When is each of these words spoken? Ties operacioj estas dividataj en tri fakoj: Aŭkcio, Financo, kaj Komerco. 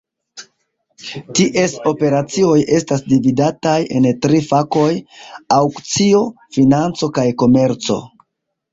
Ties 1.39 1.75
operacioj 1.91 2.55
estas 2.79 3.05
dividataj 3.13 3.75
en 4.01 4.09
tri 4.25 4.43
fakoj: 4.49 4.89
Aŭkcio, 5.61 6.27
Financo, 6.59 7.15
kaj 7.21 7.31
Komerco. 7.47 8.05